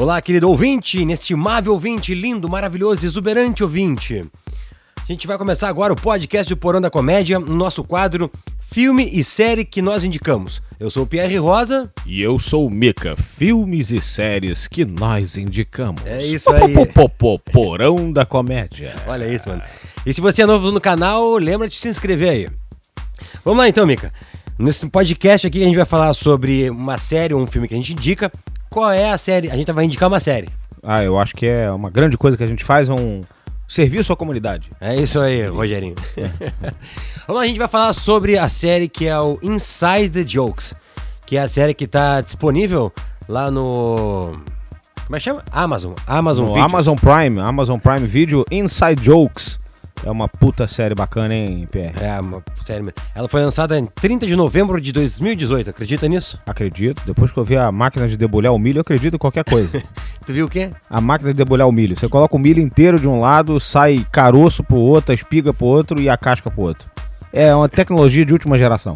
[0.00, 4.24] Olá, querido ouvinte, inestimável ouvinte, lindo, maravilhoso, exuberante ouvinte.
[4.96, 9.10] A gente vai começar agora o podcast do Porão da Comédia, no nosso quadro Filme
[9.12, 10.62] e Série que nós indicamos.
[10.80, 11.92] Eu sou o Pierre Rosa.
[12.06, 16.00] E eu sou o Mica, filmes e séries que nós indicamos.
[16.06, 16.72] É isso aí.
[17.52, 18.94] Porão da Comédia.
[19.06, 19.62] Olha isso, mano.
[20.06, 22.48] E se você é novo no canal, lembra de se inscrever aí.
[23.44, 24.10] Vamos lá então, Mica.
[24.58, 27.76] Nesse podcast aqui a gente vai falar sobre uma série ou um filme que a
[27.76, 28.32] gente indica.
[28.70, 29.50] Qual é a série?
[29.50, 30.48] A gente vai indicar uma série.
[30.82, 33.20] Ah, eu acho que é uma grande coisa que a gente faz, é um
[33.68, 34.70] serviço à comunidade.
[34.80, 35.96] É isso aí, Rogerinho.
[37.26, 40.74] Vamos lá, a gente vai falar sobre a série que é o Inside the Jokes,
[41.26, 42.92] que é a série que está disponível
[43.28, 44.32] lá no
[45.10, 45.42] como é que chama?
[45.50, 45.92] Amazon.
[46.06, 46.64] Amazon No Video.
[46.64, 49.58] Amazon Prime, Amazon Prime Video, Inside Jokes.
[50.04, 51.92] É uma puta série bacana, hein, Pierre?
[52.00, 52.92] É, uma série.
[53.14, 56.38] Ela foi lançada em 30 de novembro de 2018, acredita nisso?
[56.46, 57.02] Acredito.
[57.04, 59.82] Depois que eu vi a máquina de debulhar o milho, eu acredito em qualquer coisa.
[60.24, 60.70] Tu viu o quê?
[60.88, 61.96] a máquina de debulhar o milho.
[61.96, 65.66] Você coloca o milho inteiro de um lado, sai caroço pro outro, a espiga pro
[65.66, 66.88] outro e a casca pro outro.
[67.32, 68.94] É uma tecnologia de última geração.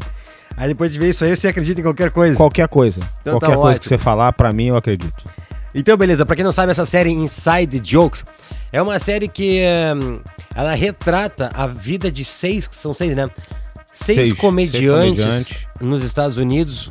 [0.57, 2.37] Aí depois de ver isso aí, você acredita em qualquer coisa.
[2.37, 3.01] Qualquer coisa.
[3.21, 3.81] Então tá qualquer coisa ótimo.
[3.81, 5.25] que você falar, pra mim, eu acredito.
[5.75, 8.25] Então, beleza, pra quem não sabe, essa série Inside Jokes
[8.73, 9.61] é uma série que
[9.97, 10.21] hum,
[10.55, 13.29] ela retrata a vida de seis, são seis, né?
[13.93, 15.67] Seis, Seis- comediantes, seis comediantes.
[15.81, 16.91] nos Estados Unidos.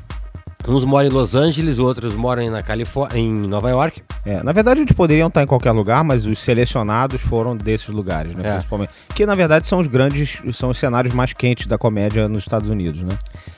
[0.66, 4.02] Uns moram em Los Angeles, outros moram na Califórnia, em Nova York.
[4.26, 8.34] É, na verdade, eles poderiam estar em qualquer lugar, mas os selecionados foram desses lugares,
[8.34, 8.48] né?
[8.48, 8.54] É.
[8.54, 8.92] Principalmente.
[9.14, 12.70] Que na verdade são os grandes, são os cenários mais quentes da comédia nos Estados
[12.70, 13.18] Unidos, né?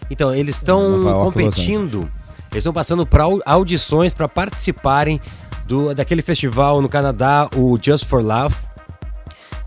[0.09, 1.99] Então, eles estão competindo,
[2.51, 5.21] eles estão passando para audições para participarem
[5.67, 8.55] do, daquele festival no Canadá, o Just for Love,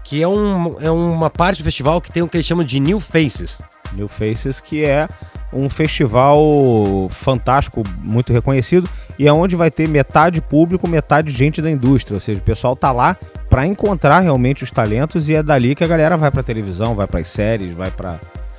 [0.09, 2.81] que é, um, é uma parte do festival que tem o que eles chamam de
[2.81, 3.61] New Faces.
[3.93, 5.07] New Faces, que é
[5.53, 11.71] um festival fantástico, muito reconhecido, e é onde vai ter metade público, metade gente da
[11.71, 12.17] indústria.
[12.17, 13.19] Ou seja, o pessoal tá lá
[13.51, 17.07] pra encontrar realmente os talentos e é dali que a galera vai pra televisão, vai
[17.07, 18.19] pras séries, vai pra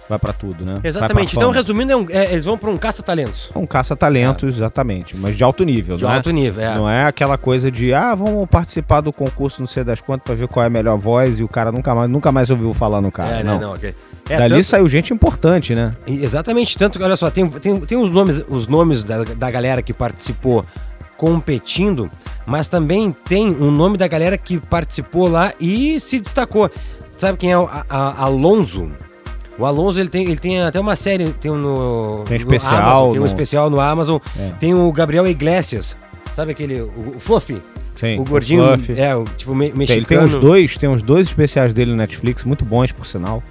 [0.09, 0.73] vai para tudo, né?
[0.83, 1.35] Exatamente.
[1.37, 3.51] Então, resumindo, é um- é- eles vão para um caça-talentos.
[3.53, 6.15] É um caça-talentos, exatamente, mas de alto nível, De não é?
[6.15, 6.75] alto nível, é.
[6.75, 10.33] Não é aquela coisa de, ah, vamos participar do concurso não sei das quantas pra
[10.35, 12.99] ver qual é a melhor voz e o cara nunca mais, nunca mais ouviu falar
[13.01, 13.37] no cara.
[13.39, 13.53] É, não.
[13.59, 13.93] né, não, ok.
[14.27, 15.93] É, Dali tanto- saiu gente importante, né?
[16.07, 19.81] Exatamente, tanto que, olha só, tem, tem, tem os nomes, os nomes da, da galera
[19.81, 20.63] que participou
[21.17, 22.09] competindo,
[22.45, 26.71] mas também tem um nome da galera que participou lá e se destacou.
[27.17, 28.89] Sabe quem é o A- A- Alonso?
[29.59, 32.75] O Alonso, ele tem, ele tem até uma série, tem um no, Tem no especial
[32.77, 34.51] Amazon, tem um no- especial no Amazon, É.
[34.59, 35.97] tem o Gabriel Iglesias,
[36.33, 37.61] sabe aquele, o, o Fluffy?
[37.95, 38.97] Sim, o gordinho, Fluff.
[38.97, 40.05] é, o tipo me, Tem- ele mexicano.
[40.05, 43.43] tem uns dois, tem uns dois especiais dele no Netflix, muito bons, por sinal.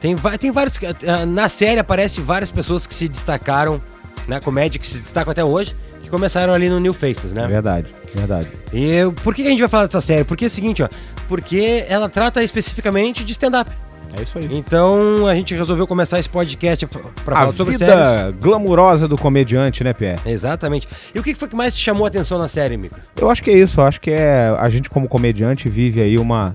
[0.00, 0.78] Tem, tem vários.
[1.06, 3.82] ah, Na série aparece várias pessoas que se destacaram
[4.28, 7.46] na comédia, que se destacam até hoje, que começaram ali no New Faces, né?
[7.48, 8.46] Verdade, verdade.
[8.72, 10.22] E por que a gente vai falar dessa série?
[10.24, 10.88] Porque é o seguinte, ó.
[11.28, 13.70] Porque ela trata especificamente de stand-up.
[14.18, 14.48] É isso aí.
[14.50, 17.94] Então a gente resolveu começar esse podcast f- pra A falar sobre séries.
[17.94, 20.18] vida glamurosa do comediante, né, Pierre?
[20.26, 20.88] Exatamente.
[21.14, 22.96] E o que foi que mais te chamou a atenção na série, Mico?
[23.16, 26.18] Eu acho que é isso, eu acho que é a gente como comediante vive aí
[26.18, 26.52] uma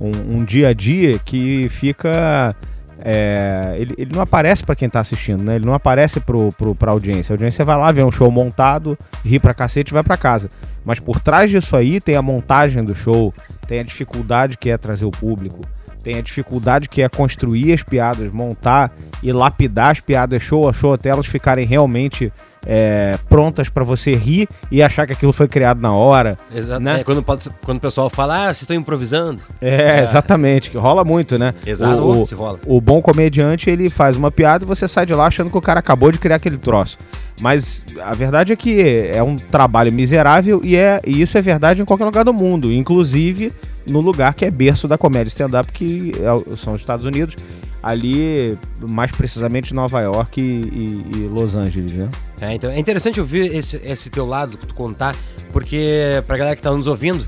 [0.00, 2.54] um, um dia a dia que fica
[2.98, 5.56] é, ele, ele não aparece pra quem tá assistindo, né?
[5.56, 7.32] Ele não aparece pro, pro, pra audiência.
[7.32, 10.48] A audiência vai lá, vê um show montado, ri pra cacete e vai pra casa.
[10.84, 13.32] Mas por trás disso aí tem a montagem do show,
[13.68, 15.60] tem a dificuldade que é trazer o público,
[16.06, 20.72] tem a dificuldade que é construir as piadas, montar e lapidar as piadas show a
[20.72, 22.32] show até elas ficarem realmente
[22.64, 26.36] é, prontas pra você rir e achar que aquilo foi criado na hora.
[26.54, 26.80] Exato.
[26.80, 27.00] Né?
[27.00, 29.42] É, quando, quando o pessoal fala, ah, vocês estão improvisando.
[29.60, 31.52] É, exatamente, que rola muito, né?
[31.66, 32.60] Exato, O, rola.
[32.68, 35.62] o bom comediante, ele faz uma piada e você sai de lá achando que o
[35.62, 36.98] cara acabou de criar aquele troço.
[37.40, 41.82] Mas a verdade é que é um trabalho miserável e, é, e isso é verdade
[41.82, 43.52] em qualquer lugar do mundo, inclusive
[43.88, 47.36] no lugar que é berço da comédia stand-up, que é são os Estados Unidos,
[47.82, 48.58] ali
[48.90, 52.08] mais precisamente Nova York e, e- e Los Angeles, né?
[52.40, 55.14] É, então, é interessante ouvir esse, esse teu lado, tu contar,
[55.52, 57.26] porque pra galera que tá nos ouvindo,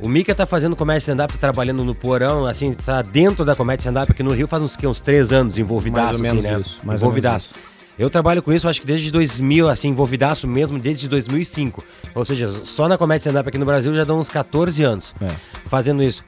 [0.00, 3.82] o Mika tá fazendo comédia stand-up, tá trabalhando no porão, assim, tá dentro da comédia
[3.82, 6.42] stand-up aqui no Rio faz uns, que, uns três anos, envolvidaço, Mais ou assim, menos
[6.42, 6.60] né?
[6.60, 7.50] isso, mais ou envolvidaço.
[7.98, 11.84] Eu trabalho com isso, acho que desde 2000, assim, envolvidaço mesmo, desde 2005.
[12.14, 15.28] Ou seja, só na comédia stand-up aqui no Brasil já dão uns 14 anos É.
[15.66, 16.24] fazendo isso.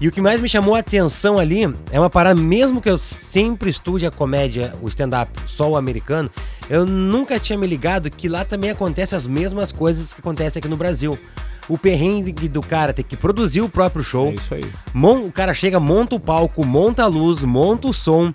[0.00, 2.98] E o que mais me chamou a atenção ali é uma parada, mesmo que eu
[2.98, 6.30] sempre estude a comédia, o stand-up, só o americano,
[6.70, 10.68] eu nunca tinha me ligado que lá também acontecem as mesmas coisas que acontecem aqui
[10.68, 11.18] no Brasil.
[11.68, 14.64] O perrengue do cara ter que produzir o próprio show, É isso aí.
[14.94, 18.32] O cara chega, monta o palco, monta a luz, monta o som,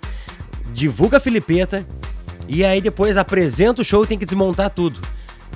[0.72, 1.84] divulga a filipeta
[2.48, 5.00] e aí depois apresenta o show e tem que desmontar tudo.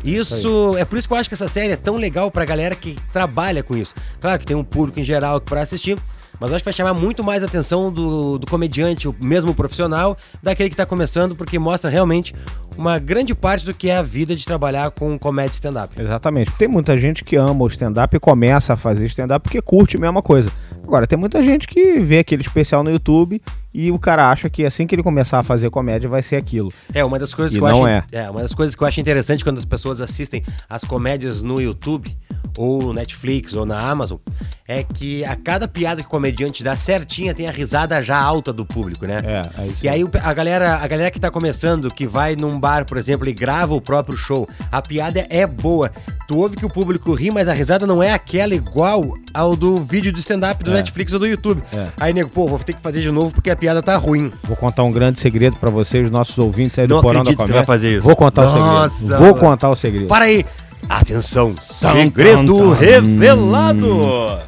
[0.04, 2.75] Isso é por isso que eu acho que essa série é tão legal pra galera
[2.75, 3.94] que trabalha com isso.
[4.20, 5.98] Claro que tem um público em geral pra assistir,
[6.40, 9.54] mas eu acho que vai chamar muito mais a atenção do, do comediante, o mesmo
[9.54, 12.34] profissional, daquele que tá começando, porque mostra realmente
[12.78, 16.00] uma grande parte do que é a vida de trabalhar com comédia stand-up.
[16.00, 16.50] Exatamente.
[16.52, 20.00] Tem muita gente que ama o stand-up e começa a fazer stand-up porque curte a
[20.00, 20.50] mesma coisa.
[20.82, 23.40] Agora, tem muita gente que vê aquele especial no YouTube
[23.75, 26.72] e o cara acha que assim que ele começar a fazer comédia vai ser aquilo.
[26.93, 28.06] É, uma das coisas E que eu não acho.
[28.12, 28.22] é.
[28.25, 31.61] é, uma das coisas que eu acho interessante quando as pessoas assistem as comédias no
[31.61, 32.17] YouTube,
[32.58, 34.19] ou no Netflix, ou na Amazon,
[34.67, 38.52] é que a cada piada que o comediante dá certinha tem a risada já alta
[38.52, 39.20] do público, né?
[39.25, 39.84] É, é isso.
[39.84, 43.28] E aí a galera, a galera que tá começando, que vai num bar, por exemplo,
[43.28, 45.93] e grava o próprio show, a piada é boa.
[46.26, 49.76] Tu ouve que o público ri, mas a risada não é aquela igual ao do
[49.76, 50.75] vídeo do stand-up do É.
[50.75, 51.62] Netflix ou do YouTube.
[51.76, 51.88] É.
[51.99, 54.32] Aí, nego, pô, vou ter que fazer de novo porque a piada tá ruim.
[54.44, 57.36] Vou contar um grande segredo pra vocês, nossos ouvintes aí do Não Porão da que
[57.36, 57.54] você Comédia.
[57.56, 58.02] vai fazer isso.
[58.02, 59.18] Vou contar o Nossa, segredo.
[59.24, 60.06] Vou contar o segredo.
[60.08, 60.44] Para aí!
[60.88, 61.54] Atenção!
[61.60, 64.38] Segredo revelado!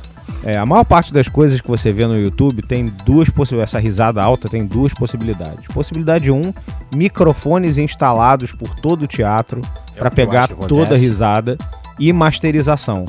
[0.45, 3.75] É, a maior parte das coisas que você vê no YouTube tem duas possibilidades.
[3.75, 5.69] Essa risada alta tem duas possibilidades.
[5.73, 6.53] Possibilidade 1, um,
[6.97, 9.61] microfones instalados por todo o teatro
[9.95, 11.57] É para o pegar toda a risada
[11.97, 13.07] e masterização.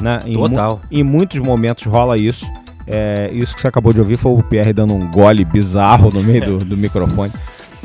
[0.00, 0.18] Né?
[0.26, 0.80] Em mu- Total.
[0.90, 2.44] Em muitos momentos rola isso.
[2.86, 6.22] É, isso que você acabou de ouvir foi o Pierre dando um gole bizarro no
[6.22, 7.32] meio do, do microfone.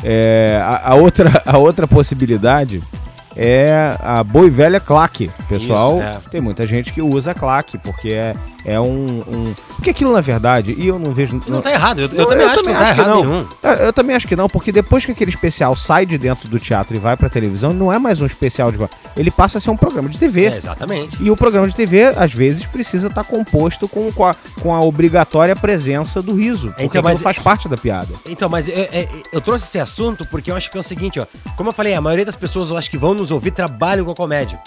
[0.03, 2.81] É, a, a outra, a outra possibilidade
[3.37, 5.29] é a boa e velha claque.
[5.47, 6.29] Pessoal, Isso, é.
[6.31, 8.35] tem muita gente que usa claque, porque é,
[8.65, 11.39] é um, um- Porque aquilo, na verdade, e eu não vejo.
[11.47, 13.23] Não tá errado, eu, eu Não, também acho que não tá errado não.
[13.23, 13.45] nenhum.
[13.63, 16.59] Eu, eu também acho que não, porque depois que aquele especial sai de dentro do
[16.59, 18.79] teatro e vai pra televisão, não é mais um especial de.
[19.15, 20.45] Ele passa a ser um programa de TV.
[20.45, 21.17] É, exatamente.
[21.21, 24.79] E o programa de TV, às vezes, precisa estar composto com, com, a, com a
[24.81, 26.69] obrigatória presença do riso.
[26.69, 28.07] Porque Então, mas- faz parte da piada.
[28.27, 31.19] Então, mas eu, eu- eu trouxe esse assunto porque eu acho que é o seguinte,
[31.19, 31.25] ó.
[31.55, 34.11] Como eu falei, a maioria das pessoas, eu acho que vão nos ouvir, trabalham com
[34.11, 34.59] a comédia.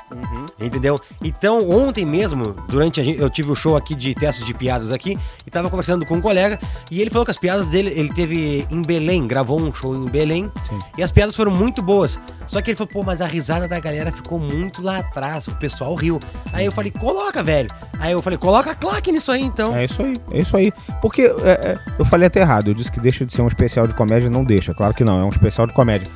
[0.59, 0.99] Entendeu?
[1.23, 4.93] Então, ontem mesmo, durante a gente, eu tive o show aqui de testes de piadas
[4.93, 6.59] aqui, e tava conversando com um colega,
[6.91, 10.07] e ele falou que as piadas dele, ele teve em Belém, gravou um show em
[10.07, 10.79] Belém, Sim.
[10.99, 12.19] e as piadas foram muito boas.
[12.47, 15.55] Só que ele falou, pô, mas a risada da galera ficou muito lá atrás, o
[15.55, 16.19] pessoal riu.
[16.53, 17.69] Aí eu falei, coloca, velho.
[17.99, 19.77] Aí eu falei, coloca claque nisso aí, então.
[19.77, 20.73] É isso aí, é isso aí.
[21.01, 23.87] Porque é, é, eu falei até errado, eu disse que deixa de ser um especial
[23.87, 26.11] de comédia, não deixa, claro que não, é um especial de comédia.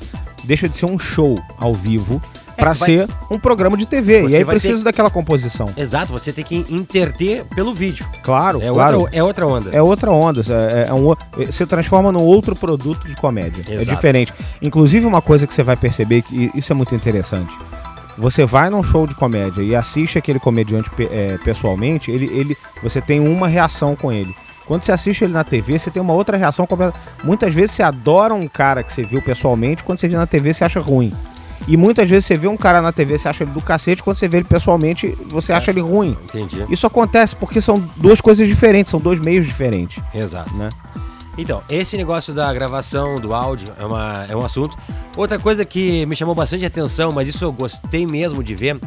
[0.44, 2.20] Deixa de ser um show ao vivo
[2.56, 4.22] pra vai- ser um programa de TV.
[4.22, 5.66] Você E aí vai precisa ter- daquela composição.
[5.76, 8.06] Exato, você tem que interter pelo vídeo.
[8.22, 9.00] Claro, É, claro.
[9.00, 9.70] outra, é outra onda.
[9.72, 11.14] É outra onda, é, é um,
[11.46, 13.64] você transforma num outro produto de comédia.
[13.68, 13.90] É Exato.
[13.90, 14.32] diferente.
[14.62, 17.52] Inclusive, uma coisa que você vai perceber, que isso é muito interessante.
[18.16, 23.00] Você vai num show de comédia e assiste aquele comediante é, pessoalmente, ele, ele, você
[23.00, 24.32] tem uma reação com ele.
[24.66, 26.98] Quando você assiste ele na TV, você tem uma outra reação completa.
[27.22, 30.52] Muitas vezes você adora um cara que você viu pessoalmente, quando você vê na TV,
[30.54, 31.12] você acha ruim.
[31.66, 34.16] E muitas vezes você vê um cara na TV, você acha ele do cacete, quando
[34.16, 36.16] você vê ele pessoalmente, você acha ele ruim.
[36.24, 36.64] Entendi.
[36.68, 40.54] Isso acontece porque são duas coisas diferentes, são dois meios diferentes, Exato.
[40.54, 40.68] né?
[41.36, 44.76] Então, esse negócio da gravação, do áudio, é, uma, é um assunto.
[45.16, 48.78] Outra coisa que me chamou bastante atenção, mas isso eu gostei mesmo de ver,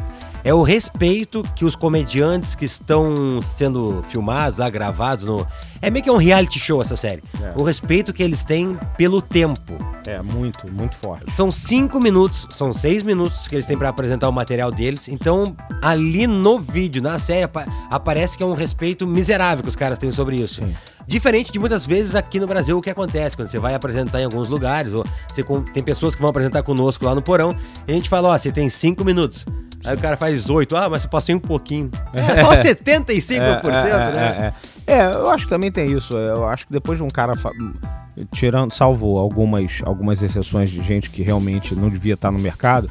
[0.44, 5.46] é o respeito que os comediantes que estão sendo filmados, lá, gravados no.
[5.80, 7.22] É meio que um reality show essa série.
[7.40, 7.52] É.
[7.60, 9.74] O respeito que eles têm pelo tempo.
[10.06, 11.30] É, muito, muito forte.
[11.32, 15.08] São cinco minutos, são seis minutos que eles têm pra apresentar o material deles.
[15.08, 15.44] Então,
[15.82, 19.98] ali no vídeo, na série, apa- aparece que é um respeito miserável que os caras
[19.98, 20.62] têm sobre isso.
[20.62, 20.74] Sim.
[21.06, 24.24] Diferente de muitas vezes aqui no Brasil o que acontece quando você vai apresentar em
[24.24, 25.42] alguns lugares, ou você
[25.72, 27.54] tem pessoas que vão apresentar conosco lá no porão,
[27.86, 29.46] e a gente fala, ó, você tem cinco minutos.
[29.84, 31.90] Aí o cara faz oito, ah, mas eu passei um pouquinho.
[32.12, 34.52] É só 75%, é, né?
[34.86, 34.98] É, é.
[35.00, 36.16] É, eu acho que também tem isso.
[36.16, 37.34] Eu acho que depois de um cara.
[38.32, 42.90] Tirando, salvo algumas, algumas exceções de gente que realmente não devia estar no mercado.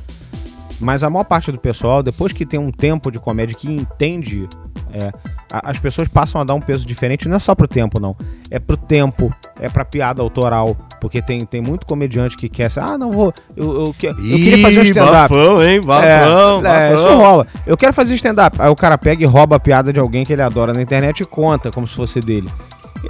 [0.79, 4.47] Mas a maior parte do pessoal, depois que tem um tempo de comédia que entende,
[4.93, 5.07] é,
[5.51, 8.15] a- as pessoas passam a dar um peso diferente, não é só pro tempo, não.
[8.49, 10.75] É pro tempo, é pra piada autoral.
[10.99, 13.31] Porque tem, tem muito comediante que quer ser, ah, não vou.
[13.55, 15.33] Eu, eu, que- eu queria fazer um stand-up.
[15.63, 15.81] hein?
[16.05, 16.19] É,
[16.67, 17.47] é, isso rola.
[17.65, 18.57] Eu quero fazer stand-up.
[18.59, 21.21] Aí o cara pega e rouba a piada de alguém que ele adora na internet
[21.21, 22.49] e conta como se fosse dele.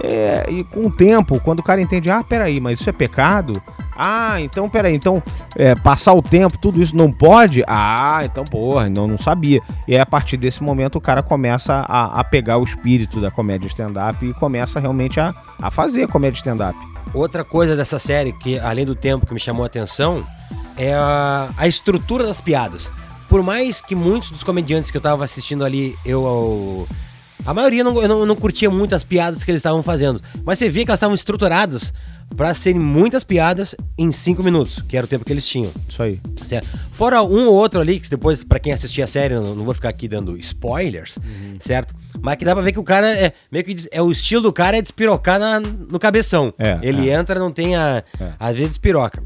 [0.03, 3.53] É, e com o tempo, quando o cara entende, ah, peraí, mas isso é pecado?
[3.98, 5.22] Ah, então peraí, então
[5.56, 7.63] é, passar o tempo, tudo isso não pode?
[7.68, 9.60] Ah, então porra, não, não sabia.
[9.88, 13.32] E aí, a partir desse momento o cara começa a, a pegar o espírito da
[13.32, 16.77] comédia stand-up e começa realmente a, a fazer comédia stand-up.
[17.13, 20.25] Outra coisa dessa série, que além do tempo que me chamou a atenção,
[20.77, 22.89] é a, a estrutura das piadas.
[23.27, 26.88] Por mais que muitos dos comediantes que eu tava assistindo ali, eu.
[27.46, 30.22] A maioria não, eu não, eu não curtia muito as piadas que eles estavam fazendo.
[30.46, 31.94] Mas você via que elas estavam estruturadas
[32.36, 35.72] pra serem muitas piadas em cinco minutos, que era o tempo que eles tinham.
[35.89, 36.19] Isso aí.
[36.43, 36.67] Certo?
[36.91, 39.74] Fora um ou outro ali, que depois, pra quem assistir a série, não, não vou
[39.74, 41.17] ficar aqui dando spoilers,
[41.60, 41.96] certo?
[42.22, 44.53] Mas que dá pra ver que o cara é meio que é o estilo do
[44.53, 46.53] cara é despirocar na, no cabeção.
[46.57, 47.13] É, Ele é.
[47.13, 48.03] entra, não tem a.
[48.19, 48.31] É.
[48.39, 49.22] Às vezes despiroca.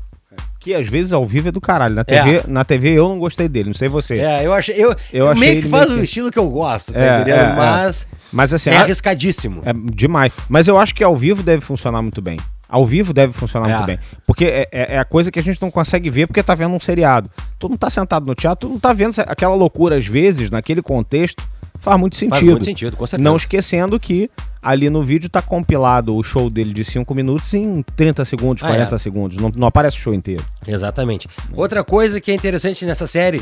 [0.59, 1.95] Que às vezes ao vivo é do caralho.
[1.95, 4.19] Na TV, na TV eu não gostei dele, não sei você.
[4.19, 4.75] É, eu achei.
[4.75, 7.39] Eu, Eu achei meio que faz meio o estilo que eu gosto, tá É, entendendo?
[7.39, 7.55] é, é.
[7.55, 9.63] Mas Mas assim, é arriscadíssimo.
[9.65, 10.31] É demais.
[10.47, 12.37] Mas eu acho que ao vivo deve funcionar muito bem.
[12.71, 13.73] Ao vivo deve funcionar É.
[13.75, 13.99] muito bem.
[14.25, 16.73] Porque é, é- é a coisa que a gente não consegue ver porque tá vendo
[16.73, 17.29] um seriado.
[17.59, 20.81] Tu não tá sentado no teatro, tu não tá vendo aquela loucura às vezes, naquele
[20.81, 21.43] contexto,
[21.81, 22.31] faz muito sentido.
[22.35, 23.29] Faz muito sentido, com certeza.
[23.29, 24.29] Não esquecendo que
[24.63, 28.67] ali no vídeo tá compilado o show dele de 5 minutos em 30 segundos, Ah,
[28.67, 28.97] 40 é.
[28.97, 29.37] segundos.
[29.37, 30.45] Não, não aparece o show inteiro.
[30.65, 31.27] Exatamente.
[31.53, 33.41] Outra coisa que é interessante nessa série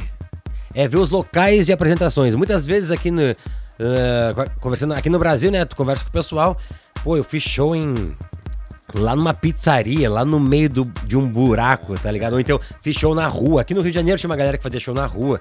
[0.73, 2.33] é ver os locais de apresentações.
[2.33, 3.21] Muitas vezes aqui no.
[4.33, 5.65] co- conversando aqui no Brasil, né?
[5.65, 6.57] Tu conversa com o pessoal.
[7.03, 8.11] Pô, eu fiz show em.
[8.93, 12.33] Lá numa pizzaria, lá no meio do, de um buraco, tá ligado?
[12.33, 13.61] Ou então fiz show na rua.
[13.61, 15.39] Aqui no Rio de Janeiro tinha uma galera que fazia show na rua.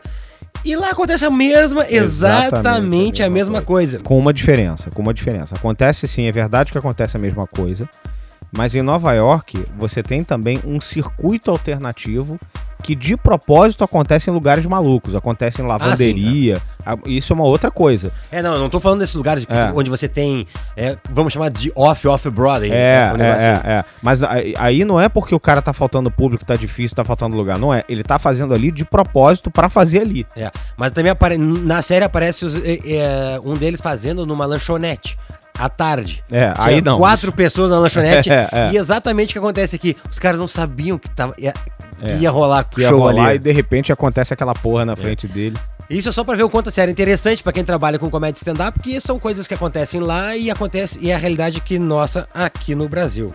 [0.65, 4.01] E lá acontece a mesma, exatamente, a mesma coisa.
[4.01, 5.55] Com uma diferença, com uma diferença.
[5.55, 7.89] Acontece sim, é verdade que acontece a mesma coisa.
[8.51, 12.39] Mas em Nova York, você tem também um circuito alternativo
[12.83, 15.15] que de propósito acontece em lugares malucos.
[15.15, 16.63] Acontece em lavanderia.
[16.87, 18.13] a- Isso é uma outra coisa.
[18.31, 19.71] É, não, eu não tô falando desses lugares É.
[19.75, 22.71] onde você tem, é, vamos chamar de off-off-Broadway.
[22.73, 23.67] É, um é, assim.
[23.69, 23.85] é, é.
[24.03, 27.59] Mas aí não é porque o cara tá faltando público, tá difícil, tá faltando lugar.
[27.59, 27.85] Não é.
[27.89, 30.27] Ele tá fazendo ali de propósito pra fazer ali.
[30.37, 31.13] É, mas também
[31.63, 35.19] na série aparece os- é, é, um deles fazendo numa lanchonete
[35.59, 36.23] à tarde.
[36.31, 36.99] É, aí não.
[36.99, 38.31] Quatro pessoas na lanchonete.
[38.33, 38.71] É, é.
[38.73, 39.97] E exatamente o que acontece aqui.
[40.11, 41.35] Os caras não sabiam que, tava,
[42.03, 42.17] É.
[42.19, 43.37] ia rolar Que ia show rolar ali.
[43.37, 45.57] e de repente acontece aquela porra na frente dele.
[45.91, 48.11] Isso é só pra ver o quanto a série é interessante pra quem trabalha com
[48.11, 51.79] comédia stand-up, porque são coisas que acontecem lá e acontece e é a realidade que
[51.79, 53.33] nossa aqui no Brasil.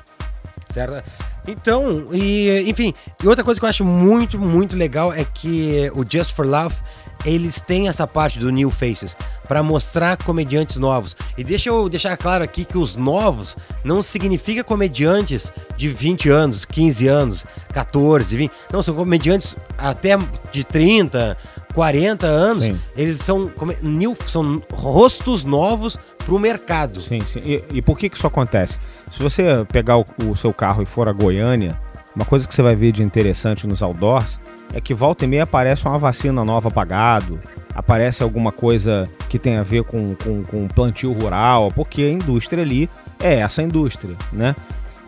[0.69, 1.03] Certo?
[1.47, 6.05] Então, e, enfim, e outra coisa que eu acho muito, muito legal é que o
[6.09, 6.75] Just for Love,
[7.25, 9.15] eles têm essa parte do New Faces
[9.47, 11.15] pra mostrar comediantes novos.
[11.37, 16.65] E deixa eu deixar claro aqui que os novos não significa comediantes de 20 anos,
[16.65, 18.51] 15 anos, 14, 20.
[18.71, 20.17] Não, são comediantes até
[20.51, 21.37] de 30,
[21.73, 22.63] 40 anos.
[22.63, 22.79] Sim.
[22.95, 23.51] Eles são,
[23.81, 27.01] new, são rostos novos pro mercado.
[27.01, 27.41] Sim, sim.
[27.43, 28.79] E, e por que que isso acontece?
[29.11, 31.77] Se você pegar o, o seu carro e for a Goiânia,
[32.15, 34.39] uma coisa que você vai ver de interessante nos outdoors
[34.73, 37.39] é que volta e meia aparece uma vacina nova pagado,
[37.73, 42.63] aparece alguma coisa que tem a ver com, com, com plantio rural, porque a indústria
[42.63, 42.89] ali
[43.19, 44.55] é essa indústria, né?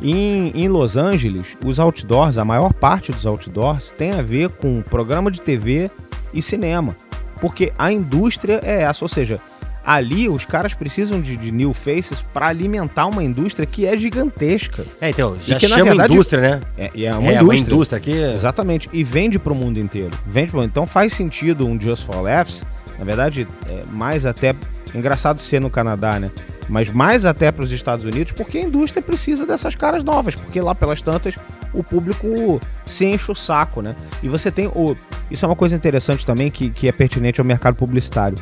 [0.02, 4.82] Em, em Los Angeles, os outdoors, a maior parte dos outdoors, tem a ver com
[4.82, 5.90] programa de TV
[6.34, 6.96] e cinema.
[7.40, 9.40] Porque a indústria é essa, ou seja,
[9.86, 14.84] ali os caras precisam de, de new faces para alimentar uma indústria que é gigantesca.
[15.00, 16.60] É, então, já que, na chama verdade, indústria, né?
[16.78, 17.44] É, e é uma é, indústria.
[17.44, 18.12] uma indústria aqui.
[18.12, 18.90] Exatamente.
[18.92, 20.18] E vende para o mundo inteiro.
[20.26, 20.64] Vende pro...
[20.64, 22.64] Então faz sentido um Just for Laughs.
[22.98, 24.56] Na verdade, é mais até.
[24.94, 26.32] Engraçado ser no Canadá, né?
[26.70, 30.36] Mas mais até para os Estados Unidos, porque a indústria precisa dessas caras novas.
[30.36, 31.36] Porque lá pelas tantas
[31.74, 33.96] o público se enche o saco, né?
[34.24, 34.96] E você tem o.
[35.30, 38.38] Isso é uma coisa interessante também que, que é pertinente ao mercado publicitário.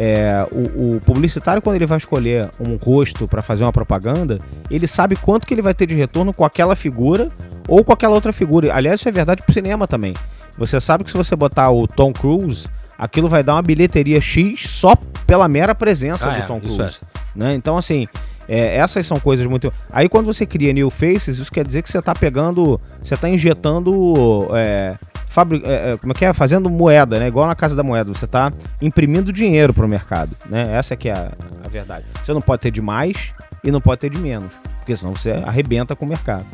[0.00, 4.38] É, o, o publicitário, quando ele vai escolher um rosto para fazer uma propaganda,
[4.70, 7.30] ele sabe quanto que ele vai ter de retorno com aquela figura
[7.66, 8.72] ou com aquela outra figura.
[8.72, 10.12] Aliás, isso é verdade pro cinema também.
[10.56, 14.70] Você sabe que se você botar o Tom Cruise, aquilo vai dar uma bilheteria X
[14.70, 14.94] só
[15.26, 17.00] pela mera presença Ah, do é, Tom Cruise.
[17.34, 17.54] Né?
[17.54, 18.06] Então, assim,
[18.48, 19.72] é, essas são coisas muito.
[19.92, 22.80] Aí, quando você cria new faces, isso quer dizer que você tá pegando.
[23.00, 24.48] Você tá injetando.
[24.54, 24.96] É,
[25.28, 25.62] fabri...
[25.64, 26.32] é, é, como é que é?
[26.32, 27.28] Fazendo moeda, né?
[27.28, 28.12] Igual na casa da moeda.
[28.12, 30.36] Você tá imprimindo dinheiro pro mercado.
[30.50, 30.64] Né?
[30.70, 31.32] Essa é que é a,
[31.64, 32.06] a verdade.
[32.24, 34.54] Você não pode ter de mais e não pode ter de menos.
[34.76, 36.46] Porque senão você arrebenta com o mercado.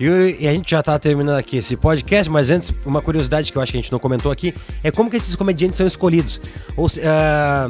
[0.00, 3.62] E, a gente já tá terminando aqui esse podcast, mas antes, uma curiosidade que eu
[3.62, 6.40] acho que a gente não comentou aqui é como que esses comediantes são escolhidos.
[6.76, 7.68] Ou, ah,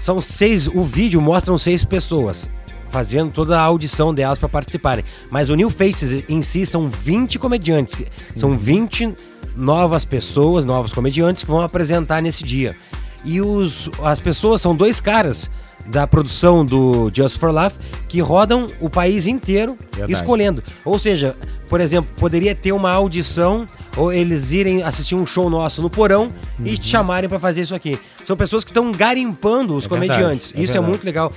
[0.00, 2.48] são seis, o vídeo mostram seis pessoas
[2.88, 5.04] fazendo toda a audição delas para participarem.
[5.30, 7.96] Mas o New Faces em si são 20 comediantes,
[8.34, 9.14] são 20
[9.56, 12.76] novas pessoas, novos comediantes que vão apresentar nesse dia.
[13.24, 15.50] E os, as pessoas são dois caras
[15.88, 17.72] da produção do Just for Laugh
[18.08, 20.12] que rodam o país inteiro Verdade.
[20.12, 20.62] escolhendo.
[20.84, 21.34] Ou seja,
[21.68, 23.64] por exemplo, poderia ter uma audição
[23.96, 26.28] ou eles irem assistir um show nosso no porão
[26.64, 27.98] e te chamarem para fazer isso aqui.
[28.24, 30.48] São pessoas que estão garimpando os É comediantes.
[30.48, 31.32] verdade, é isso é muito legal.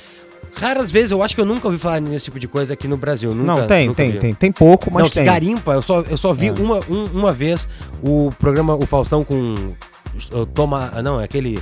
[0.59, 2.97] Raras vezes, eu acho que eu nunca ouvi falar nesse tipo de coisa aqui no
[2.97, 3.33] Brasil.
[3.33, 4.19] Nunca, não, tem, tem, vi.
[4.19, 4.33] tem.
[4.33, 5.23] Tem pouco, mas não, tem.
[5.23, 6.51] garimpa, eu só, eu só vi É.
[6.53, 7.67] uma, um- uma vez
[8.03, 9.73] o programa, o Faustão com.
[10.33, 10.91] o Toma.
[11.03, 11.61] Não, é aquele.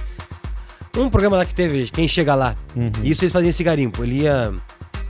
[0.96, 2.56] Um programa lá que teve, quem chega lá.
[2.76, 2.90] Uhum.
[3.04, 4.04] Isso eles faziam esse garimpo.
[4.04, 4.52] Ele ia.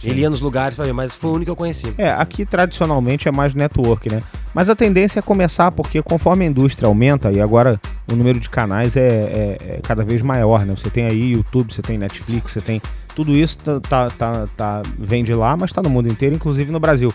[0.03, 1.91] Ele ia nos lugares pra ver, mas foi o único que eu conheci.
[1.97, 4.21] É, aqui tradicionalmente é mais network, né?
[4.57, 7.79] Mas a tendência é começar, porque conforme a indústria aumenta, e agora
[8.11, 10.73] o número de canais é, é, é cada vez maior, né?
[10.75, 12.81] Você tem aí YouTube, você tem Netflix, você tem.
[13.15, 16.71] Tudo isso tá, tá, tá, tá vem de lá, mas tá no mundo inteiro, inclusive
[16.71, 17.13] no Brasil.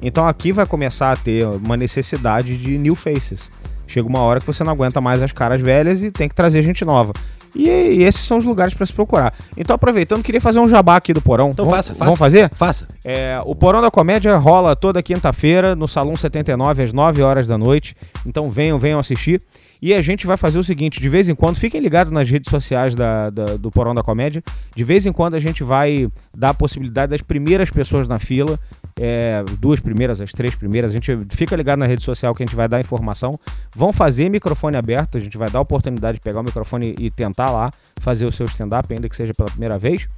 [0.00, 3.50] Então aqui vai começar a ter uma necessidade de new faces.
[3.86, 6.62] Chega uma hora que você não aguenta mais as caras velhas e tem que trazer
[6.62, 7.12] gente nova.
[7.54, 9.34] E, e esses são os lugares para se procurar.
[9.56, 11.50] Então, aproveitando, queria fazer um jabá aqui do Porão.
[11.50, 12.04] Então vamos, faça, faça.
[12.04, 12.50] Vamos fazer?
[12.54, 12.86] Faça.
[13.04, 17.58] É, o Porão da Comédia rola toda quinta-feira no Salão 79 às 9 horas da
[17.58, 17.96] noite.
[18.26, 19.40] Então venham, venham assistir.
[19.80, 22.50] E a gente vai fazer o seguinte: de vez em quando, fiquem ligados nas redes
[22.50, 24.42] sociais da, da, do Porão da Comédia.
[24.74, 28.58] De vez em quando a gente vai dar a possibilidade das primeiras pessoas na fila
[28.98, 32.46] é, duas primeiras, as três primeiras, a gente fica ligado na rede social que a
[32.46, 33.38] gente vai dar informação.
[33.74, 37.10] Vão fazer microfone aberto, a gente vai dar a oportunidade de pegar o microfone e
[37.10, 37.70] tentar lá
[38.00, 40.08] fazer o seu stand-up, ainda que seja pela primeira vez.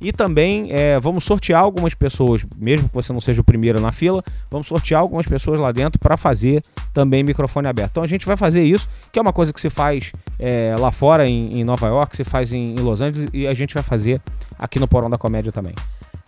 [0.00, 3.90] E também é, vamos sortear algumas pessoas, mesmo que você não seja o primeiro na
[3.90, 6.62] fila, vamos sortear algumas pessoas lá dentro para fazer
[6.94, 7.90] também microfone aberto.
[7.92, 10.92] Então a gente vai fazer isso, que é uma coisa que se faz é, lá
[10.92, 13.82] fora em, em, Nova York, se faz em, em Los Angeles e a gente vai
[13.82, 14.20] fazer
[14.56, 15.74] aqui no Porão da Comédia também.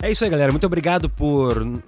[0.01, 0.51] É isso aí, galera.
[0.51, 1.81] Muito obrigado por.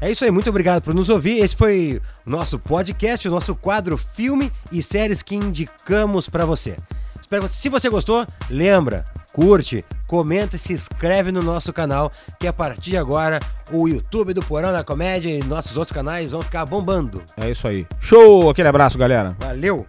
[0.00, 1.38] É isso aí, muito obrigado por nos ouvir.
[1.38, 6.76] Esse foi o nosso podcast, o nosso quadro filme e séries que indicamos para você.
[7.20, 12.46] Espero que se você gostou, lembra, curte, comenta e se inscreve no nosso canal, que
[12.46, 13.38] a partir de agora
[13.70, 17.22] o YouTube do Porão da Comédia e nossos outros canais vão ficar bombando.
[17.36, 17.86] É isso aí.
[18.00, 18.50] Show!
[18.50, 19.36] Aquele abraço, galera.
[19.38, 19.86] Valeu!